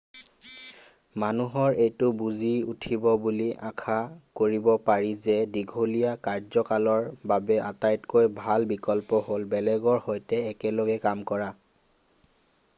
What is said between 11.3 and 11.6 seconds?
কৰা